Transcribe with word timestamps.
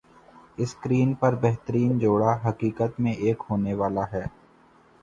screen 0.57 1.13
پر 1.13 1.35
بہترین 1.41 1.97
جوڑا 1.99 2.35
حقیقت 2.45 2.99
میں 2.99 3.13
ایک 3.15 3.43
ہونے 3.49 3.73
والا 3.75 4.11
ہے 4.13 4.25